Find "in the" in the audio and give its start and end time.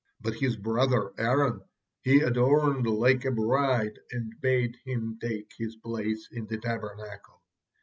6.31-6.57